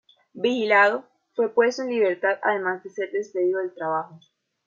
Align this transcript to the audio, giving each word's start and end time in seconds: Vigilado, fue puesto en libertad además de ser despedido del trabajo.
Vigilado, 0.33 1.05
fue 1.35 1.53
puesto 1.53 1.83
en 1.83 1.89
libertad 1.89 2.39
además 2.41 2.83
de 2.83 2.89
ser 2.89 3.11
despedido 3.11 3.59
del 3.59 3.71
trabajo. 3.75 4.19